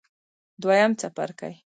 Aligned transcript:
دویم 0.61 0.91
څپرکی 0.99 1.53